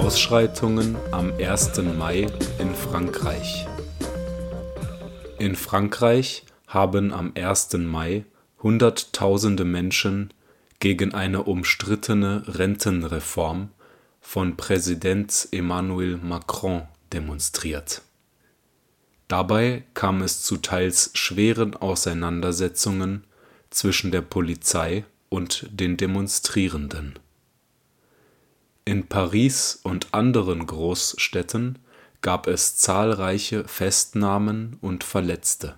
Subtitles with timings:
[0.00, 1.82] Ausschreitungen am 1.
[1.82, 2.26] Mai
[2.58, 3.66] in Frankreich
[5.38, 7.74] In Frankreich haben am 1.
[7.74, 8.24] Mai
[8.62, 10.32] Hunderttausende Menschen
[10.78, 13.68] gegen eine umstrittene Rentenreform
[14.20, 18.00] von Präsident Emmanuel Macron demonstriert.
[19.28, 23.24] Dabei kam es zu teils schweren Auseinandersetzungen
[23.68, 27.18] zwischen der Polizei und den Demonstrierenden.
[28.90, 31.78] In Paris und anderen Großstädten
[32.22, 35.76] gab es zahlreiche Festnahmen und Verletzte.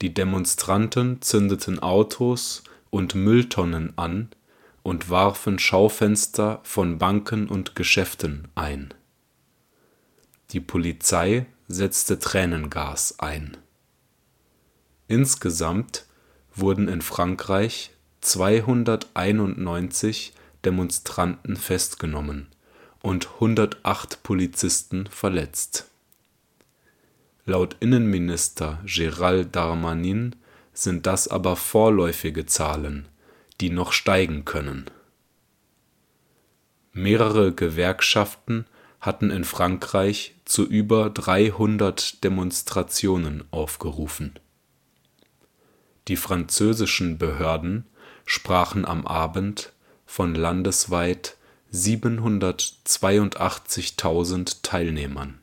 [0.00, 4.30] Die Demonstranten zündeten Autos und Mülltonnen an
[4.82, 8.94] und warfen Schaufenster von Banken und Geschäften ein.
[10.52, 13.58] Die Polizei setzte Tränengas ein.
[15.06, 16.06] Insgesamt
[16.54, 17.90] wurden in Frankreich
[18.22, 20.32] 291
[20.64, 22.48] Demonstranten festgenommen
[23.02, 25.88] und 108 Polizisten verletzt.
[27.44, 30.36] Laut Innenminister Gérald Darmanin
[30.72, 33.08] sind das aber vorläufige Zahlen,
[33.60, 34.84] die noch steigen können.
[36.92, 38.66] Mehrere Gewerkschaften
[39.00, 44.38] hatten in Frankreich zu über 300 Demonstrationen aufgerufen.
[46.08, 47.86] Die französischen Behörden
[48.24, 49.72] sprachen am Abend
[50.12, 51.38] von landesweit
[51.72, 55.40] 782.000 Teilnehmern,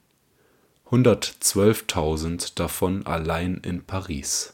[0.91, 4.53] 112.000 davon allein in Paris.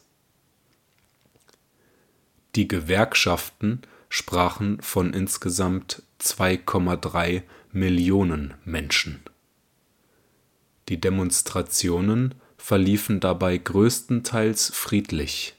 [2.55, 7.41] Die Gewerkschaften sprachen von insgesamt 2,3
[7.73, 9.21] Millionen Menschen.
[10.87, 15.55] Die Demonstrationen verliefen dabei größtenteils friedlich,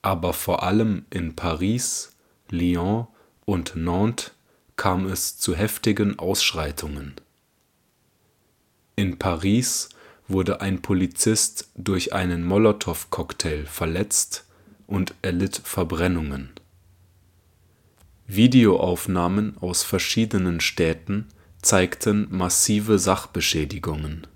[0.00, 2.16] aber vor allem in Paris,
[2.48, 3.08] Lyon
[3.44, 4.32] und Nantes
[4.76, 7.14] kam es zu heftigen Ausschreitungen.
[8.96, 9.88] In Paris
[10.28, 14.46] wurde ein Polizist durch einen Molotow-Cocktail verletzt
[14.86, 16.50] und erlitt Verbrennungen.
[18.26, 21.28] Videoaufnahmen aus verschiedenen Städten
[21.60, 24.26] zeigten massive Sachbeschädigungen.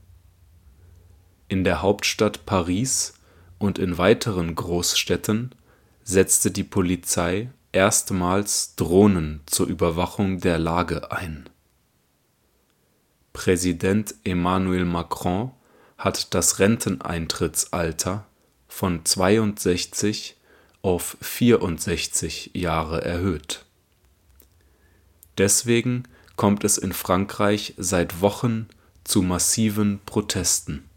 [1.48, 3.14] In der Hauptstadt Paris
[3.58, 5.54] und in weiteren Großstädten
[6.02, 11.46] setzte die Polizei erstmals Drohnen zur Überwachung der Lage ein.
[13.34, 15.50] Präsident Emmanuel Macron
[15.98, 18.24] hat das Renteneintrittsalter
[18.66, 20.36] von 62
[20.80, 23.66] auf 64 Jahre erhöht.
[25.36, 26.04] Deswegen
[26.36, 28.68] kommt es in Frankreich seit Wochen
[29.04, 30.88] zu massiven Protesten.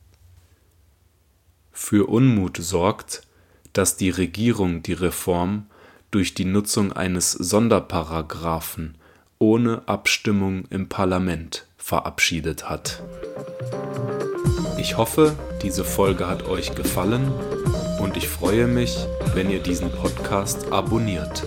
[1.74, 3.24] Für Unmut sorgt,
[3.74, 5.66] dass die Regierung die Reform
[6.12, 8.96] durch die Nutzung eines Sonderparagraphen
[9.38, 13.02] ohne Abstimmung im Parlament verabschiedet hat.
[14.78, 17.32] Ich hoffe, diese Folge hat euch gefallen
[18.00, 18.98] und ich freue mich,
[19.34, 21.46] wenn ihr diesen Podcast abonniert.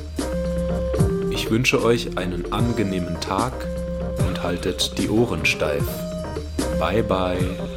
[1.31, 3.53] Ich wünsche euch einen angenehmen Tag
[4.27, 5.85] und haltet die Ohren steif.
[6.79, 7.72] Bye bye.